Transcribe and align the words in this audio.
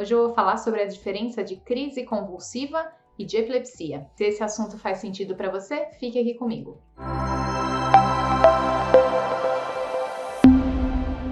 Hoje 0.00 0.14
eu 0.14 0.24
vou 0.24 0.34
falar 0.34 0.56
sobre 0.56 0.80
a 0.80 0.86
diferença 0.86 1.44
de 1.44 1.56
crise 1.56 2.04
convulsiva 2.06 2.90
e 3.18 3.24
de 3.26 3.36
epilepsia. 3.36 4.06
Se 4.16 4.24
esse 4.24 4.42
assunto 4.42 4.78
faz 4.78 4.96
sentido 4.96 5.36
para 5.36 5.50
você, 5.50 5.90
fique 5.98 6.18
aqui 6.18 6.32
comigo. 6.32 6.80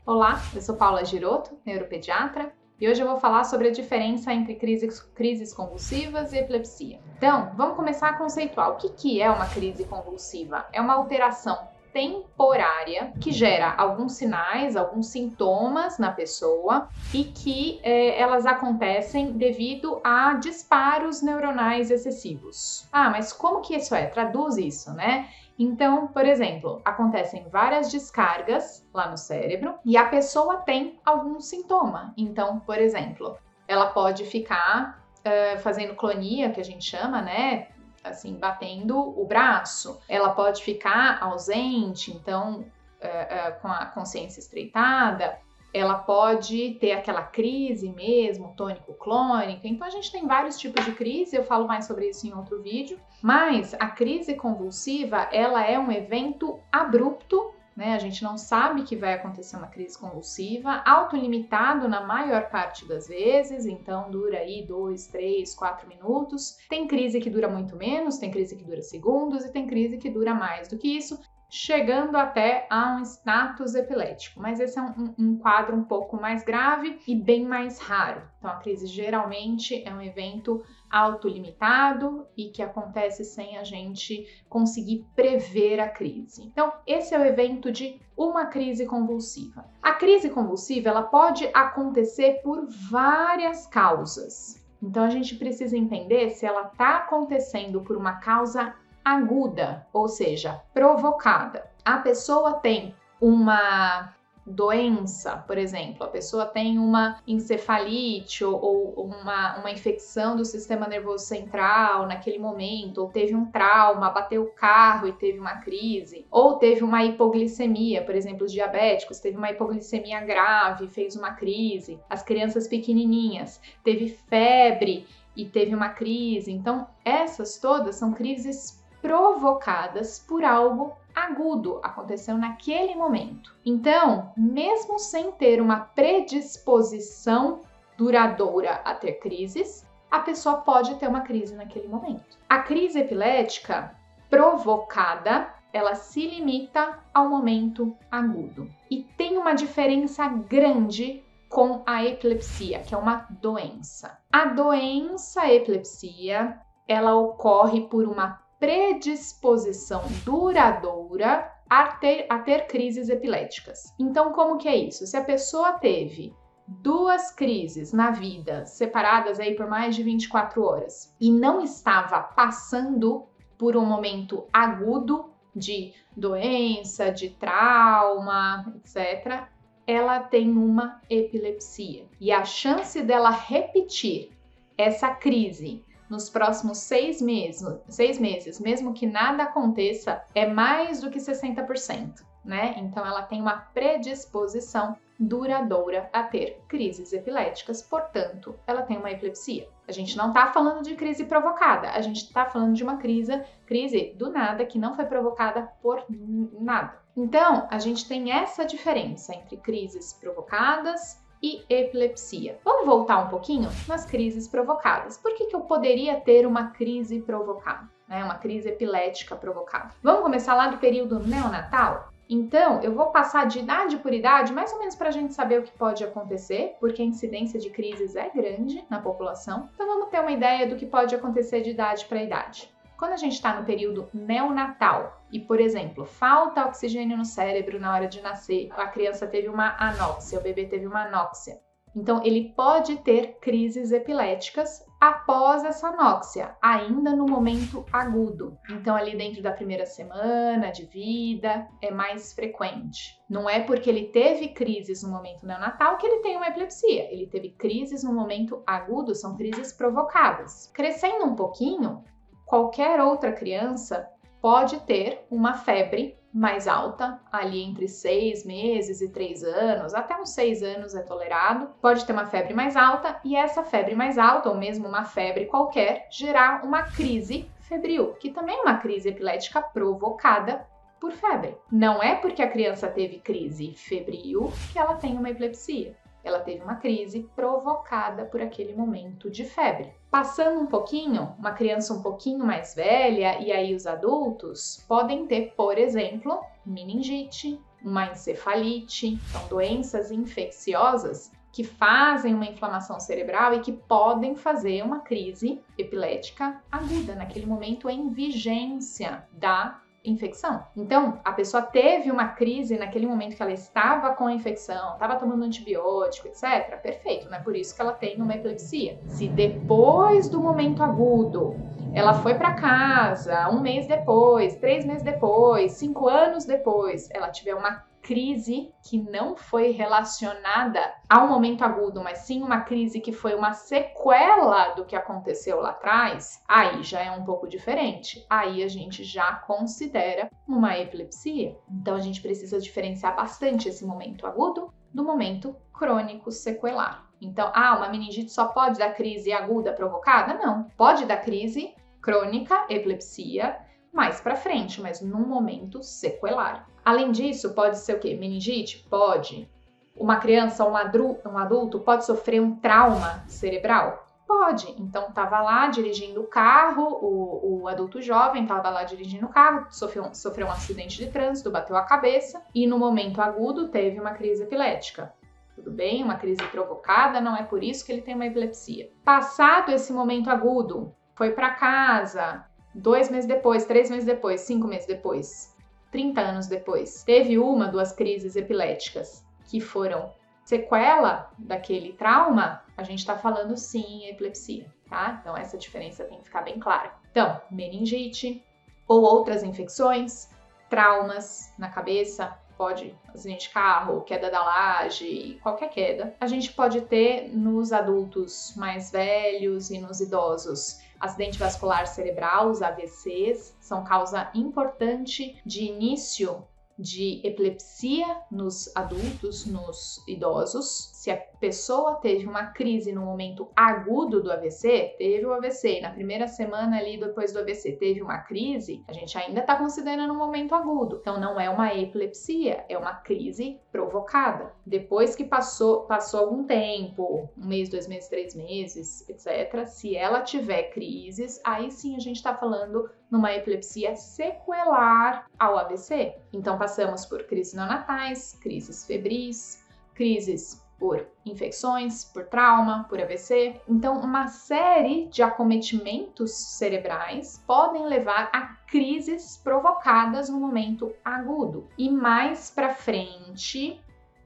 Olá, 0.05 0.39
eu 0.55 0.61
sou 0.61 0.77
Paula 0.77 1.03
Giroto, 1.03 1.59
neuropediatra, 1.65 2.53
e 2.79 2.87
hoje 2.87 3.01
eu 3.01 3.09
vou 3.09 3.17
falar 3.17 3.45
sobre 3.45 3.69
a 3.69 3.73
diferença 3.73 4.35
entre 4.35 4.57
crises, 4.57 5.01
crises 5.01 5.55
convulsivas 5.55 6.35
e 6.35 6.37
epilepsia. 6.37 7.01
Então, 7.17 7.51
vamos 7.57 7.75
começar 7.75 8.11
a 8.11 8.19
conceituar. 8.19 8.73
O 8.73 8.77
que, 8.77 8.91
que 8.91 9.23
é 9.23 9.31
uma 9.31 9.47
crise 9.47 9.87
convulsiva? 9.87 10.67
É 10.75 10.81
uma 10.83 10.93
alteração 10.93 11.57
temporária 11.93 13.13
que 13.21 13.33
gera 13.33 13.75
alguns 13.77 14.13
sinais, 14.13 14.77
alguns 14.77 15.09
sintomas 15.09 15.99
na 15.99 16.11
pessoa 16.11 16.89
e 17.13 17.25
que 17.25 17.81
é, 17.83 18.21
elas 18.21 18.47
acontecem 18.47 19.33
devido 19.33 20.01
a 20.05 20.35
disparos 20.35 21.23
neuronais 21.23 21.91
excessivos. 21.91 22.89
Ah, 22.93 23.11
mas 23.11 23.33
como 23.33 23.61
que 23.61 23.75
isso 23.75 23.95
é? 23.95 24.07
Traduz 24.07 24.57
isso, 24.57 24.93
né? 24.93 25.29
Então, 25.59 26.07
por 26.07 26.25
exemplo, 26.25 26.81
acontecem 26.85 27.49
várias 27.49 27.91
descargas 27.91 28.87
lá 28.95 29.11
no 29.11 29.17
cérebro 29.17 29.75
e 29.85 29.97
a 29.97 30.05
pessoa 30.05 30.59
tem 30.59 31.01
algum 31.05 31.41
sintoma. 31.41 32.15
Então, 32.17 32.61
por 32.61 32.79
exemplo, 32.79 33.37
ela 33.67 33.87
pode 33.87 34.25
ficar 34.25 35.03
uh, 35.19 35.59
fazendo 35.59 35.97
clonia, 35.97 36.51
que 36.51 36.61
a 36.61 36.65
gente 36.65 36.85
chama, 36.85 37.21
né? 37.21 37.69
Assim, 38.03 38.35
batendo 38.35 38.99
o 38.99 39.25
braço. 39.25 40.01
Ela 40.09 40.31
pode 40.31 40.63
ficar 40.63 41.19
ausente, 41.23 42.13
então, 42.13 42.65
é, 43.01 43.09
é, 43.09 43.51
com 43.53 43.69
a 43.69 43.87
consciência 43.87 44.41
estreitada. 44.41 45.39
Ela 45.73 45.97
pode 45.97 46.77
ter 46.81 46.93
aquela 46.93 47.23
crise 47.23 47.91
mesmo, 47.91 48.55
tônico-clônica. 48.57 49.69
Então, 49.69 49.87
a 49.87 49.91
gente 49.91 50.11
tem 50.11 50.27
vários 50.27 50.59
tipos 50.59 50.85
de 50.85 50.93
crise, 50.93 51.37
eu 51.37 51.45
falo 51.45 51.67
mais 51.67 51.87
sobre 51.87 52.09
isso 52.09 52.27
em 52.27 52.33
outro 52.33 52.63
vídeo. 52.63 52.99
Mas 53.23 53.75
a 53.75 53.89
crise 53.89 54.35
convulsiva, 54.35 55.29
ela 55.31 55.65
é 55.65 55.79
um 55.79 55.93
evento 55.93 56.59
abrupto 56.73 57.53
né? 57.79 57.95
A 57.95 57.99
gente 57.99 58.25
não 58.25 58.37
sabe 58.37 58.83
que 58.83 58.97
vai 58.97 59.15
acontecer 59.15 59.57
uma 59.57 59.69
crise 59.69 59.97
convulsiva, 59.97 60.83
autolimitado 60.85 61.89
na 61.89 62.01
maior 62.01 62.51
parte 62.51 62.85
das 62.89 63.07
vezes, 63.07 63.67
então 63.67 64.11
dura 64.11 64.39
aí 64.39 64.67
dois, 64.67 65.07
três, 65.07 65.55
quatro 65.55 65.87
minutos. 65.87 66.59
Tem 66.69 66.89
crise 66.89 67.21
que 67.21 67.31
dura 67.31 67.49
muito 67.49 67.77
menos, 67.77 68.19
tem 68.19 68.33
crise 68.33 68.57
que 68.57 68.65
dura 68.65 68.83
segundos 68.83 69.45
e 69.45 69.53
tem 69.53 69.65
crise 69.65 69.97
que 69.97 70.11
dura 70.11 70.35
mais 70.35 70.67
do 70.67 70.77
que 70.77 70.89
isso 70.89 71.21
chegando 71.51 72.17
até 72.17 72.67
a 72.69 72.97
um 72.97 73.03
status 73.03 73.75
epilético. 73.75 74.41
Mas 74.41 74.61
esse 74.61 74.79
é 74.79 74.83
um, 74.83 75.15
um, 75.17 75.39
quadro 75.39 75.77
um 75.77 75.85
pouco 75.85 76.21
mais 76.21 76.43
grave 76.45 76.99
e 77.07 77.15
bem 77.15 77.45
mais 77.45 77.79
raro. 77.79 78.23
Então, 78.39 78.51
a 78.51 78.57
crise 78.57 78.87
geralmente 78.87 79.83
é 79.87 79.95
um 79.95 80.03
evento 80.03 80.63
autolimitado 80.91 82.27
e 82.37 82.51
que 82.51 82.63
acontece 82.63 83.25
sem 83.25 83.59
a 83.59 83.65
gente 83.65 84.27
conseguir 84.49 85.07
prever 85.15 85.81
a 85.81 85.89
crise. 85.89 86.43
Então, 86.45 86.73
esse 86.87 87.15
é 87.15 87.19
o 87.19 87.25
evento 87.25 87.71
de 87.71 88.01
uma 88.17 88.47
crise 88.47 88.87
convulsiva. 88.87 89.65
A 89.83 89.93
crise 89.93 90.31
convulsiva 90.31 90.89
ela 90.89 91.03
pode 91.03 91.49
acontecer 91.55 92.41
por 92.43 92.67
várias 92.67 93.67
causas. 93.67 94.65
Então, 94.83 95.05
a 95.05 95.11
gente 95.11 95.37
precisa 95.37 95.77
entender 95.77 96.31
se 96.31 96.47
ela 96.47 96.69
está 96.69 96.99
acontecendo 96.99 97.81
por 97.81 97.97
uma 97.97 98.15
causa 98.15 98.75
aguda, 99.05 99.87
ou 99.93 100.09
seja, 100.09 100.63
provocada. 100.73 101.69
A 101.85 101.99
pessoa 101.99 102.55
tem 102.55 102.95
uma 103.21 104.15
doença, 104.49 105.37
por 105.47 105.59
exemplo, 105.59 106.05
a 106.05 106.09
pessoa 106.09 106.47
tem 106.47 106.79
uma 106.79 107.21
encefalite 107.27 108.45
ou, 108.45 108.61
ou, 108.97 109.05
uma, 109.05 109.59
uma 109.59 109.71
infecção 109.71 110.37
do 110.37 110.45
sistema 110.45 110.89
nervoso 110.89 111.25
central 111.25 112.07
naquele 112.07 112.39
momento, 112.39 112.99
ou 112.99 113.09
teve 113.09 113.35
um 113.35 113.47
trauma, 113.47 114.11
bateu 114.11 114.43
o 114.43 114.53
carro 114.53 115.07
e 115.07 115.13
teve 115.13 115.39
uma 115.39 115.59
crise, 115.59 116.27
ou 116.31 116.57
teve 116.57 116.83
uma 116.83 117.05
hipoglicemia, 117.05 118.03
por 118.03 118.15
exemplo, 118.15 118.45
os 118.45 118.53
diabéticos, 118.53 119.21
teve 119.21 119.37
uma 119.37 119.51
hipoglicemia 119.51 120.21
grave, 120.21 120.89
fez 120.89 121.15
uma 121.15 121.33
crise, 121.33 122.01
as 122.09 122.23
crianças 122.23 122.67
pequenininhas, 122.67 123.61
teve 123.85 124.09
febre 124.09 125.07
e 125.37 125.45
teve 125.45 125.75
uma 125.75 125.91
crise. 125.91 126.51
Então, 126.51 126.87
essas 127.05 127.59
todas 127.59 127.97
são 127.97 128.13
crises 128.13 128.83
provocadas 129.01 130.19
por 130.19 130.45
algo 130.45 130.97
agudo, 131.25 131.81
aconteceu 131.83 132.39
naquele 132.39 132.95
momento. 132.95 133.55
Então, 133.65 134.33
mesmo 134.37 134.99
sem 134.99 135.33
ter 135.33 135.61
uma 135.61 135.81
predisposição 135.81 137.61
duradoura 137.97 138.81
a 138.85 138.95
ter 138.95 139.15
crises, 139.15 139.87
a 140.11 140.21
pessoa 140.21 140.59
pode 140.59 140.95
ter 140.95 141.09
uma 141.09 141.23
crise 141.23 141.55
naquele 141.55 141.89
momento. 141.89 142.39
A 142.49 142.61
crise 142.61 143.01
epilética 143.01 143.95
provocada, 144.31 145.53
ela 145.73 145.95
se 145.95 146.27
limita 146.27 146.99
ao 147.13 147.29
momento 147.29 147.97
agudo 148.11 148.71
e 148.91 149.03
tem 149.17 149.37
uma 149.37 149.55
diferença 149.55 150.27
grande 150.29 151.25
com 151.49 151.83
a 151.87 152.05
epilepsia, 152.05 152.81
que 152.81 152.95
é 152.95 152.99
uma 152.99 153.27
doença. 153.31 154.19
A 154.33 154.45
doença 154.47 155.51
epilepsia, 155.51 156.61
ela 156.87 157.17
ocorre 157.17 157.83
por 157.83 158.07
uma 158.07 158.41
predisposição 158.59 160.03
duradoura 160.25 161.51
a 161.69 161.87
ter, 161.89 162.27
a 162.29 162.39
ter 162.39 162.67
crises 162.67 163.09
epiléticas. 163.09 163.95
Então, 163.99 164.33
como 164.33 164.59
que 164.59 164.69
é 164.69 164.77
isso? 164.77 165.07
Se 165.07 165.17
a 165.17 165.25
pessoa 165.25 165.75
teve 165.75 166.35
duas 166.67 167.31
crises 167.31 167.93
na 167.93 168.11
vida, 168.11 168.67
separadas 168.67 169.41
aí 169.41 169.55
por 169.55 169.67
mais 169.67 169.97
de 169.97 170.03
24 170.03 170.63
horas, 170.63 171.15
e 171.21 171.31
não 171.31 171.63
estava 171.63 172.21
passando 172.21 173.27
por 173.57 173.77
um 173.77 173.85
momento 173.85 174.47
agudo 174.53 175.31
de 175.55 175.93
doença, 176.17 177.11
de 177.11 177.31
trauma, 177.31 178.75
etc., 178.77 179.45
ela 179.87 180.21
tem 180.21 180.51
uma 180.51 181.01
epilepsia. 181.09 182.07
E 182.21 182.31
a 182.31 182.45
chance 182.45 183.01
dela 183.03 183.31
repetir 183.31 184.31
essa 184.77 185.11
crise 185.11 185.83
nos 186.09 186.31
próximos 186.31 186.79
seis 186.79 187.21
meses, 187.21 187.67
seis 187.89 188.19
meses, 188.19 188.61
mesmo 188.61 188.93
que 188.93 189.07
nada 189.07 189.45
aconteça, 189.45 190.25
é 190.35 190.47
mais 190.47 191.01
do 191.01 191.11
que 191.11 191.19
60%, 191.19 192.25
né? 192.45 192.75
Então 192.79 193.07
ela 193.07 193.23
tem 193.23 193.41
uma 193.41 193.57
predisposição 193.57 194.97
duradoura 195.19 196.09
a 196.13 196.23
ter 196.23 196.63
crises 196.69 197.13
epiléticas, 197.13 197.83
portanto, 197.83 198.55
ela 198.67 198.83
tem 198.83 198.97
uma 198.97 199.11
epilepsia. 199.11 199.69
A 199.89 199.93
gente 199.93 200.17
não 200.17 200.29
está 200.29 200.53
falando 200.53 200.83
de 200.83 200.95
crise 200.95 201.25
provocada, 201.25 201.91
a 201.91 202.01
gente 202.01 202.19
está 202.19 202.47
falando 202.47 202.75
de 202.75 202.85
uma 202.85 202.99
crise, 202.99 203.43
crise 203.67 204.15
do 204.17 204.31
nada 204.31 204.65
que 204.65 204.79
não 204.79 204.95
foi 204.95 205.07
provocada 205.07 205.69
por 205.83 206.05
nada. 206.09 207.01
Então, 207.17 207.67
a 207.69 207.79
gente 207.81 208.07
tem 208.07 208.31
essa 208.31 208.65
diferença 208.65 209.35
entre 209.35 209.57
crises 209.57 210.13
provocadas 210.13 211.21
e 211.43 211.63
epilepsia. 211.69 212.59
Vamos 212.65 212.87
voltar 212.87 213.19
um 213.19 213.29
pouquinho 213.29 213.69
nas 213.87 214.05
crises 214.05 214.49
provocadas. 214.49 215.17
Por 215.17 215.35
que, 215.35 215.47
que 215.47 215.57
eu 215.57 215.61
poderia 215.61 216.21
ter 216.21 216.47
uma 216.47 216.71
crise 216.71 217.21
provocada? 217.21 217.89
Né? 218.09 218.25
Uma 218.25 218.37
crise 218.37 218.69
epilética 218.69 219.37
provocada. 219.37 219.91
Vamos 220.03 220.23
começar 220.23 220.55
lá 220.55 220.69
do 220.69 220.79
período 220.79 221.19
neonatal? 221.21 222.13
Então, 222.31 222.83
eu 222.83 222.95
vou 222.95 223.07
passar 223.07 223.47
de 223.47 223.59
idade 223.59 223.97
por 223.97 224.13
idade, 224.13 224.53
mais 224.53 224.71
ou 224.73 224.79
menos 224.79 224.95
para 224.95 225.09
a 225.09 225.13
gente 225.13 225.33
saber 225.33 225.61
o 225.61 225.63
que 225.63 225.73
pode 225.73 226.05
acontecer, 226.05 226.77
porque 226.79 227.01
a 227.01 227.05
incidência 227.05 227.59
de 227.59 227.71
crises 227.71 228.17
é 228.17 228.29
grande 228.29 228.85
na 228.91 229.01
população. 229.01 229.71
Então, 229.75 229.87
vamos 229.87 230.11
ter 230.11 230.21
uma 230.21 230.31
ideia 230.31 230.67
do 230.67 230.77
que 230.77 230.85
pode 230.85 231.15
acontecer 231.15 231.63
de 231.63 231.71
idade 231.71 232.05
para 232.05 232.23
idade. 232.23 232.71
Quando 232.99 233.13
a 233.13 233.17
gente 233.17 233.35
está 233.35 233.55
no 233.55 233.65
período 233.65 234.09
neonatal 234.13 235.23
e, 235.31 235.39
por 235.39 235.61
exemplo, 235.61 236.05
falta 236.05 236.67
oxigênio 236.67 237.17
no 237.17 237.25
cérebro 237.25 237.79
na 237.79 237.95
hora 237.95 238.09
de 238.09 238.21
nascer, 238.21 238.71
a 238.73 238.89
criança 238.89 239.25
teve 239.25 239.49
uma 239.49 239.77
anóxia, 239.79 240.41
o 240.41 240.43
bebê 240.43 240.67
teve 240.67 240.85
uma 240.85 241.05
anóxia. 241.05 241.61
Então, 241.95 242.21
ele 242.25 242.53
pode 242.57 242.97
ter 242.97 243.39
crises 243.41 243.93
epiléticas 243.93 244.85
após 245.01 245.63
essa 245.63 245.89
anóxia, 245.89 246.57
ainda 246.61 247.15
no 247.15 247.25
momento 247.25 247.87
agudo. 247.93 248.59
Então, 248.69 248.97
ali 248.97 249.17
dentro 249.17 249.41
da 249.43 249.53
primeira 249.53 249.87
semana 249.87 250.73
de 250.73 250.85
vida, 250.87 251.69
é 251.81 251.93
mais 251.93 252.33
frequente. 252.33 253.17
Não 253.31 253.49
é 253.49 253.61
porque 253.61 253.89
ele 253.89 254.07
teve 254.07 254.49
crises 254.49 255.05
no 255.05 255.11
momento 255.11 255.47
neonatal 255.47 255.99
que 255.99 256.07
ele 256.07 256.21
tem 256.21 256.37
uma 256.37 256.49
epilepsia. 256.49 257.13
Ele 257.13 257.29
teve 257.29 257.51
crises 257.51 258.03
no 258.03 258.13
momento 258.13 258.61
agudo, 258.67 259.15
são 259.15 259.37
crises 259.37 259.73
provocadas. 259.73 260.69
Crescendo 260.75 261.25
um 261.25 261.37
pouquinho, 261.37 262.03
qualquer 262.49 263.01
outra 263.01 263.31
criança 263.31 264.09
pode 264.41 264.81
ter 264.81 265.25
uma 265.31 265.55
febre 265.55 266.17
mais 266.33 266.69
alta, 266.69 267.21
ali 267.33 267.63
entre 267.63 267.89
seis 267.89 268.45
meses 268.45 269.01
e 269.01 269.11
três 269.11 269.43
anos, 269.43 269.95
até 269.95 270.19
uns 270.19 270.31
seis 270.31 270.63
anos 270.63 270.95
é 270.95 271.03
tolerado. 271.03 271.69
Pode 271.81 272.05
ter 272.05 272.13
uma 272.13 272.27
febre 272.27 272.55
mais 272.55 272.77
alta 272.77 273.19
e 273.25 273.35
essa 273.35 273.63
febre 273.63 273.95
mais 273.95 274.19
alta, 274.19 274.49
ou 274.49 274.57
mesmo 274.57 274.87
uma 274.87 275.05
febre 275.05 275.47
qualquer, 275.47 276.07
gerar 276.11 276.65
uma 276.65 276.83
crise 276.83 277.51
febril, 277.61 278.15
que 278.15 278.31
também 278.31 278.59
é 278.59 278.63
uma 278.63 278.77
crise 278.77 279.09
epilética 279.09 279.61
provocada 279.61 280.67
por 281.01 281.13
febre. 281.13 281.57
Não 281.71 282.03
é 282.03 282.15
porque 282.15 282.43
a 282.43 282.51
criança 282.51 282.89
teve 282.89 283.21
crise 283.21 283.75
febril 283.75 284.53
que 284.73 284.79
ela 284.79 284.95
tem 284.95 285.17
uma 285.17 285.31
epilepsia 285.31 285.97
ela 286.23 286.41
teve 286.41 286.63
uma 286.63 286.77
crise 286.77 287.29
provocada 287.35 288.25
por 288.25 288.41
aquele 288.41 288.75
momento 288.75 289.31
de 289.31 289.45
febre. 289.45 289.93
Passando 290.11 290.61
um 290.61 290.67
pouquinho, 290.67 291.35
uma 291.39 291.53
criança 291.53 291.95
um 291.95 292.03
pouquinho 292.03 292.45
mais 292.45 292.75
velha 292.75 293.41
e 293.41 293.53
aí 293.53 293.75
os 293.75 293.87
adultos 293.87 294.85
podem 294.89 295.27
ter, 295.27 295.53
por 295.57 295.79
exemplo, 295.79 296.41
meningite, 296.65 297.61
uma 297.83 298.11
encefalite, 298.11 299.19
são 299.31 299.47
doenças 299.49 300.11
infecciosas 300.11 301.31
que 301.53 301.65
fazem 301.65 302.35
uma 302.35 302.47
inflamação 302.47 303.01
cerebral 303.01 303.55
e 303.55 303.61
que 303.61 303.73
podem 303.73 304.37
fazer 304.37 304.83
uma 304.83 305.01
crise 305.01 305.61
epilética 305.77 306.63
aguda, 306.71 307.15
naquele 307.15 307.47
momento 307.47 307.89
em 307.89 308.11
vigência 308.11 309.27
da 309.33 309.81
infecção. 310.05 310.63
Então, 310.77 311.21
a 311.25 311.33
pessoa 311.33 311.63
teve 311.63 312.11
uma 312.11 312.29
crise 312.29 312.79
naquele 312.79 313.07
momento 313.07 313.37
que 313.37 313.43
ela 313.43 313.53
estava 313.53 314.15
com 314.15 314.27
a 314.27 314.33
infecção, 314.33 314.95
estava 314.95 315.17
tomando 315.17 315.45
antibiótico, 315.45 316.29
etc. 316.29 316.81
Perfeito, 316.81 317.29
não 317.29 317.37
é 317.37 317.41
por 317.41 317.57
isso 317.57 317.75
que 317.75 317.81
ela 317.81 317.93
tem 317.93 318.17
uma 318.21 318.35
epilepsia. 318.35 318.99
Se 319.07 319.29
depois 319.29 320.29
do 320.29 320.41
momento 320.41 320.83
agudo 320.83 321.57
ela 321.95 322.15
foi 322.15 322.35
para 322.35 322.55
casa 322.55 323.49
um 323.49 323.61
mês 323.61 323.87
depois, 323.87 324.57
três 324.57 324.85
meses 324.85 325.03
depois, 325.03 325.73
cinco 325.73 326.07
anos 326.07 326.45
depois, 326.45 327.09
ela 327.11 327.31
tiver 327.31 327.55
uma 327.55 327.85
crise 328.09 328.73
que 328.83 328.99
não 328.99 329.37
foi 329.37 329.71
relacionada 329.71 330.81
ao 331.07 331.29
momento 331.29 331.63
agudo, 331.63 332.03
mas 332.03 332.21
sim 332.21 332.43
uma 332.43 332.63
crise 332.63 333.03
que 333.03 333.13
foi 333.13 333.35
uma 333.35 333.53
sequela 333.53 334.71
do 334.71 334.87
que 334.87 334.97
aconteceu 334.97 335.61
lá 335.61 335.73
atrás, 335.73 336.43
aí 336.49 336.83
já 336.83 337.01
é 337.01 337.11
um 337.11 337.23
pouco 337.23 337.47
diferente. 337.47 338.25
Aí 338.31 338.63
a 338.63 338.69
gente 338.69 339.05
já 339.05 339.35
considera 339.35 340.31
uma 340.49 340.79
epilepsia. 340.79 341.55
Então 341.71 341.97
a 341.97 342.01
gente 342.01 342.23
precisa 342.23 342.59
diferenciar 342.59 343.15
bastante 343.15 343.69
esse 343.69 343.85
momento 343.85 344.27
agudo 344.27 344.73
do 344.91 345.05
momento 345.05 345.55
crônico 345.75 346.33
sequelar. 346.33 347.07
Então, 347.21 347.53
ah, 347.55 347.77
uma 347.77 347.91
meningite 347.91 348.33
só 348.33 348.49
pode 348.49 348.79
dar 348.79 348.95
crise 348.95 349.35
aguda 349.35 349.75
provocada? 349.75 350.33
Não. 350.33 350.65
Pode 350.79 351.05
dar 351.05 351.19
crise 351.19 351.75
crônica, 352.01 352.65
epilepsia, 352.71 353.59
mais 353.93 354.19
para 354.19 354.35
frente, 354.35 354.81
mas 354.81 355.03
num 355.03 355.27
momento 355.27 355.83
sequelar. 355.83 356.67
Além 356.89 357.13
disso, 357.13 357.53
pode 357.53 357.77
ser 357.77 357.97
o 357.97 357.99
quê? 357.99 358.17
Meningite? 358.17 358.87
Pode. 358.89 359.47
Uma 359.95 360.17
criança 360.17 360.65
ou 360.65 360.71
um, 360.71 361.29
um 361.31 361.37
adulto 361.37 361.81
pode 361.81 362.07
sofrer 362.07 362.41
um 362.41 362.57
trauma 362.57 363.23
cerebral? 363.27 364.07
Pode. 364.27 364.75
Então, 364.81 365.09
estava 365.09 365.43
lá 365.43 365.67
dirigindo 365.67 366.23
o 366.23 366.27
carro, 366.27 366.99
o, 367.03 367.61
o 367.61 367.69
adulto 367.69 368.01
jovem 368.01 368.45
estava 368.45 368.71
lá 368.71 368.85
dirigindo 368.85 369.27
o 369.27 369.29
carro, 369.29 369.67
sofreu, 369.69 370.15
sofreu 370.15 370.47
um 370.47 370.51
acidente 370.51 370.97
de 370.97 371.11
trânsito, 371.11 371.51
bateu 371.51 371.77
a 371.77 371.83
cabeça 371.83 372.41
e 372.55 372.67
no 372.67 372.79
momento 372.79 373.21
agudo 373.21 373.69
teve 373.69 374.01
uma 374.01 374.13
crise 374.13 374.45
epilética. 374.45 375.13
Tudo 375.57 375.71
bem, 375.71 376.03
uma 376.03 376.15
crise 376.15 376.43
provocada, 376.45 377.21
não 377.21 377.37
é 377.37 377.43
por 377.43 377.63
isso 377.63 377.85
que 377.85 377.93
ele 377.93 378.01
tem 378.01 378.15
uma 378.15 378.29
epilepsia. 378.29 378.91
Passado 379.05 379.73
esse 379.73 379.93
momento 379.93 380.31
agudo, 380.31 380.95
foi 381.15 381.33
para 381.33 381.51
casa, 381.51 382.47
dois 382.75 383.11
meses 383.11 383.29
depois, 383.29 383.67
três 383.67 383.91
meses 383.91 384.07
depois, 384.07 384.41
cinco 384.41 384.67
meses 384.67 384.87
depois, 384.87 385.55
30 385.91 386.21
anos 386.21 386.47
depois, 386.47 387.03
teve 387.03 387.39
uma, 387.39 387.69
duas 387.69 387.93
crises 387.93 388.37
epiléticas 388.37 389.25
que 389.45 389.61
foram 389.61 390.13
sequela 390.45 391.31
daquele 391.39 391.93
trauma, 391.93 392.63
a 392.77 392.83
gente 392.83 393.01
está 393.01 393.17
falando 393.17 393.57
sim 393.57 394.07
epilepsia, 394.07 394.67
tá? 394.89 395.19
Então 395.21 395.37
essa 395.37 395.59
diferença 395.59 396.05
tem 396.05 396.19
que 396.19 396.25
ficar 396.25 396.43
bem 396.43 396.59
clara. 396.59 396.93
Então, 397.11 397.41
meningite 397.51 398.43
ou 398.87 399.03
outras 399.03 399.43
infecções, 399.43 400.31
traumas 400.71 401.53
na 401.59 401.69
cabeça, 401.69 402.39
pode 402.57 402.95
acidente 403.15 403.49
de 403.49 403.55
carro, 403.55 404.03
queda 404.03 404.31
da 404.31 404.43
laje, 404.43 405.39
qualquer 405.43 405.71
queda. 405.71 406.15
A 406.21 406.27
gente 406.27 406.53
pode 406.53 406.81
ter 406.83 407.29
nos 407.29 407.73
adultos 407.73 408.55
mais 408.57 408.91
velhos 408.91 409.71
e 409.71 409.79
nos 409.79 410.01
idosos 410.01 410.81
acidente 411.01 411.39
vascular 411.39 411.87
cerebral, 411.87 412.51
os 412.51 412.63
AVCs, 412.63 413.57
são 413.61 413.85
causa 413.85 414.31
importante 414.35 415.41
de 415.45 415.65
início 415.65 416.45
de 416.79 417.21
epilepsia 417.27 418.07
nos 418.31 418.75
adultos, 418.77 419.45
nos 419.47 420.03
idosos. 420.07 420.91
Se 420.95 421.11
a 421.11 421.17
pessoa 421.17 421.97
teve 421.97 422.27
uma 422.27 422.47
crise 422.47 422.93
no 422.93 423.01
momento 423.01 423.51
agudo 423.57 424.23
do 424.23 424.31
AVC, 424.31 424.95
teve 424.97 425.27
o 425.27 425.33
AVC, 425.33 425.81
na 425.81 425.91
primeira 425.91 426.29
semana 426.29 426.79
ali 426.79 426.99
depois 426.99 427.33
do 427.33 427.41
AVC 427.41 427.73
teve 427.73 428.01
uma 428.01 428.19
crise, 428.19 428.85
a 428.87 428.93
gente 428.93 429.17
ainda 429.19 429.41
está 429.41 429.57
considerando 429.57 430.13
um 430.13 430.19
momento 430.19 430.55
agudo. 430.55 430.99
Então 431.01 431.19
não 431.19 431.41
é 431.41 431.51
uma 431.51 431.75
epilepsia, 431.75 432.65
é 432.69 432.79
uma 432.79 432.95
crise 432.95 433.59
provocada. 433.73 434.53
Depois 434.65 435.17
que 435.17 435.25
passou, 435.25 435.83
passou 435.83 436.21
algum 436.21 436.45
tempo, 436.45 437.29
um 437.37 437.47
mês, 437.47 437.69
dois 437.69 437.89
meses, 437.89 438.09
três 438.09 438.35
meses, 438.35 439.09
etc., 439.09 439.67
se 439.67 439.97
ela 439.97 440.23
tiver 440.23 440.71
crises, 440.71 441.41
aí 441.45 441.71
sim 441.71 441.97
a 441.97 441.99
gente 441.99 442.17
está 442.17 442.35
falando 442.35 442.91
numa 443.11 443.35
epilepsia 443.35 443.97
sequelar 443.97 445.27
ao 445.39 445.57
AVC. 445.59 446.15
Então 446.33 446.59
passamos 446.69 447.07
por 447.07 447.25
crises 447.25 447.55
neonatais, 447.55 448.37
crises 448.43 448.85
febris, 448.85 449.65
crises 449.95 450.63
por 450.79 451.09
infecções, 451.25 452.05
por 452.05 452.27
trauma, 452.27 452.85
por 452.91 453.01
AVC. 453.01 453.59
Então, 453.67 453.99
uma 453.99 454.29
série 454.29 455.07
de 455.07 455.23
acometimentos 455.23 456.31
cerebrais 456.31 457.43
podem 457.47 457.87
levar 457.87 458.29
a 458.35 458.43
crises 458.67 459.39
provocadas 459.39 460.29
no 460.29 460.39
momento 460.39 460.95
agudo. 461.03 461.67
E 461.79 461.91
mais 461.91 462.51
para 462.51 462.69
frente, 462.69 463.81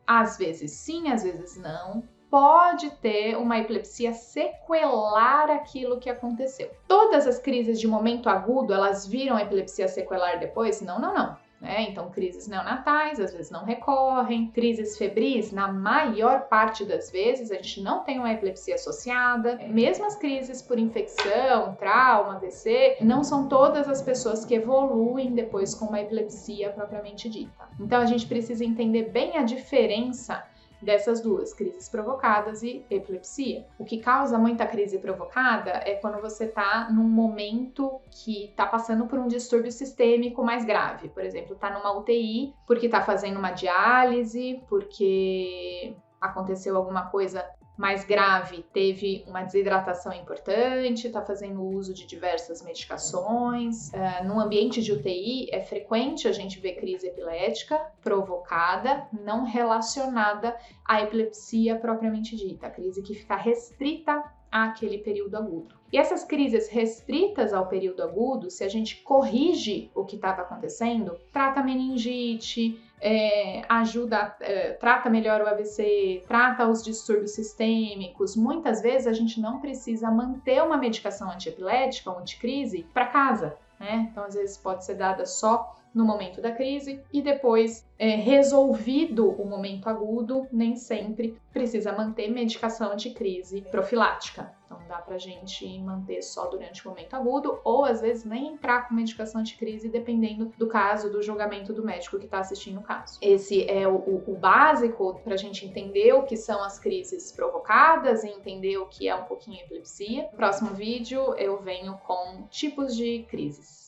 às 0.04 0.36
vezes 0.36 0.72
sim, 0.72 1.10
às 1.10 1.22
vezes 1.22 1.56
não, 1.56 2.02
pode 2.28 2.90
ter 2.96 3.36
uma 3.36 3.58
epilepsia 3.58 4.12
sequelar 4.12 5.48
aquilo 5.48 6.00
que 6.00 6.10
aconteceu. 6.10 6.70
Todas 6.88 7.24
as 7.26 7.38
crises 7.38 7.78
de 7.78 7.86
momento 7.86 8.28
agudo, 8.28 8.74
elas 8.74 9.06
viram 9.06 9.38
epilepsia 9.38 9.86
sequelar 9.86 10.40
depois? 10.40 10.80
Não, 10.80 10.98
não, 10.98 11.14
não. 11.14 11.36
Né? 11.62 11.86
Então, 11.88 12.10
crises 12.10 12.48
neonatais 12.48 13.20
às 13.20 13.32
vezes 13.32 13.50
não 13.50 13.64
recorrem, 13.64 14.48
crises 14.48 14.98
febris, 14.98 15.52
na 15.52 15.72
maior 15.72 16.48
parte 16.48 16.84
das 16.84 17.08
vezes, 17.08 17.52
a 17.52 17.54
gente 17.54 17.80
não 17.80 18.02
tem 18.02 18.18
uma 18.18 18.32
epilepsia 18.32 18.74
associada. 18.74 19.60
Mesmo 19.68 20.04
as 20.04 20.16
crises 20.16 20.60
por 20.60 20.76
infecção, 20.76 21.76
trauma, 21.76 22.34
AVC, 22.34 22.96
não 23.00 23.22
são 23.22 23.48
todas 23.48 23.88
as 23.88 24.02
pessoas 24.02 24.44
que 24.44 24.56
evoluem 24.56 25.32
depois 25.34 25.72
com 25.72 25.86
uma 25.86 26.00
epilepsia 26.00 26.70
propriamente 26.70 27.28
dita. 27.28 27.68
Então, 27.78 28.00
a 28.00 28.06
gente 28.06 28.26
precisa 28.26 28.64
entender 28.64 29.10
bem 29.10 29.36
a 29.36 29.44
diferença 29.44 30.44
dessas 30.82 31.20
duas, 31.20 31.54
crises 31.54 31.88
provocadas 31.88 32.62
e 32.62 32.84
epilepsia. 32.90 33.66
O 33.78 33.84
que 33.84 33.98
causa 33.98 34.36
muita 34.36 34.66
crise 34.66 34.98
provocada 34.98 35.70
é 35.84 35.94
quando 35.94 36.20
você 36.20 36.44
está 36.44 36.90
num 36.90 37.08
momento 37.08 38.00
que 38.10 38.46
está 38.46 38.66
passando 38.66 39.06
por 39.06 39.18
um 39.18 39.28
distúrbio 39.28 39.70
sistêmico 39.70 40.42
mais 40.42 40.64
grave. 40.64 41.08
Por 41.08 41.24
exemplo, 41.24 41.54
está 41.54 41.70
numa 41.70 41.96
UTI 41.96 42.54
porque 42.66 42.86
está 42.86 43.00
fazendo 43.00 43.38
uma 43.38 43.52
diálise, 43.52 44.62
porque 44.68 45.94
aconteceu 46.20 46.76
alguma 46.76 47.06
coisa 47.06 47.44
mais 47.82 48.04
grave 48.04 48.64
teve 48.72 49.24
uma 49.26 49.42
desidratação 49.42 50.12
importante, 50.12 51.08
está 51.08 51.20
fazendo 51.20 51.60
uso 51.64 51.92
de 51.92 52.06
diversas 52.06 52.62
medicações. 52.62 53.88
Uh, 53.88 54.24
num 54.24 54.38
ambiente 54.38 54.80
de 54.80 54.92
UTI, 54.92 55.48
é 55.50 55.60
frequente 55.60 56.28
a 56.28 56.32
gente 56.32 56.60
ver 56.60 56.76
crise 56.76 57.08
epilética 57.08 57.76
provocada, 58.00 59.08
não 59.24 59.44
relacionada 59.44 60.56
à 60.84 61.02
epilepsia 61.02 61.74
propriamente 61.74 62.36
dita, 62.36 62.68
a 62.68 62.70
crise 62.70 63.02
que 63.02 63.14
fica 63.14 63.34
restrita 63.34 64.22
àquele 64.48 64.98
período 64.98 65.36
agudo. 65.36 65.74
E 65.92 65.98
essas 65.98 66.22
crises 66.22 66.68
restritas 66.68 67.52
ao 67.52 67.66
período 67.66 68.00
agudo, 68.00 68.48
se 68.48 68.62
a 68.62 68.68
gente 68.68 69.02
corrige 69.02 69.90
o 69.92 70.04
que 70.04 70.14
estava 70.14 70.42
acontecendo, 70.42 71.18
trata 71.32 71.64
meningite, 71.64 72.80
é, 73.04 73.62
ajuda, 73.68 74.36
é, 74.40 74.70
trata 74.74 75.10
melhor 75.10 75.40
o 75.40 75.48
AVC, 75.48 76.22
trata 76.28 76.68
os 76.68 76.84
distúrbios 76.84 77.32
sistêmicos. 77.32 78.36
Muitas 78.36 78.80
vezes 78.80 79.08
a 79.08 79.12
gente 79.12 79.40
não 79.40 79.58
precisa 79.60 80.08
manter 80.08 80.62
uma 80.62 80.76
medicação 80.76 81.28
antiepilética 81.28 82.10
ou 82.10 82.18
anticrise 82.18 82.86
para 82.94 83.06
casa, 83.06 83.56
né? 83.80 84.08
Então, 84.10 84.24
às 84.24 84.34
vezes 84.34 84.56
pode 84.56 84.84
ser 84.84 84.94
dada 84.94 85.26
só 85.26 85.74
no 85.94 86.04
momento 86.04 86.40
da 86.40 86.52
crise 86.52 87.02
e 87.12 87.20
depois 87.20 87.86
é, 87.98 88.16
resolvido 88.16 89.30
o 89.30 89.46
momento 89.46 89.88
agudo, 89.88 90.46
nem 90.50 90.74
sempre 90.74 91.38
precisa 91.52 91.92
manter 91.92 92.28
medicação 92.28 92.90
anticrise 92.90 93.62
profilática. 93.70 94.52
Então 94.66 94.78
dá 94.88 94.98
pra 94.98 95.18
gente 95.18 95.78
manter 95.80 96.22
só 96.22 96.46
durante 96.46 96.84
o 96.84 96.88
momento 96.88 97.14
agudo 97.14 97.60
ou 97.62 97.84
às 97.84 98.00
vezes 98.00 98.24
nem 98.24 98.48
entrar 98.48 98.88
com 98.88 98.94
medicação 98.94 99.40
anticrise 99.40 99.88
dependendo 99.88 100.52
do 100.56 100.66
caso, 100.66 101.10
do 101.10 101.22
julgamento 101.22 101.72
do 101.72 101.84
médico 101.84 102.18
que 102.18 102.24
está 102.24 102.38
assistindo 102.38 102.80
o 102.80 102.82
caso. 102.82 103.18
Esse 103.20 103.70
é 103.70 103.86
o, 103.86 103.96
o, 103.96 104.24
o 104.32 104.34
básico 104.34 105.20
pra 105.22 105.36
gente 105.36 105.66
entender 105.66 106.12
o 106.14 106.22
que 106.22 106.36
são 106.36 106.64
as 106.64 106.78
crises 106.78 107.30
provocadas 107.30 108.24
e 108.24 108.28
entender 108.28 108.78
o 108.78 108.86
que 108.86 109.08
é 109.08 109.14
um 109.14 109.24
pouquinho 109.24 109.60
epilepsia. 109.60 110.28
No 110.32 110.36
próximo 110.36 110.70
vídeo 110.70 111.34
eu 111.36 111.60
venho 111.60 111.98
com 112.06 112.46
tipos 112.48 112.96
de 112.96 113.24
crises. 113.28 113.81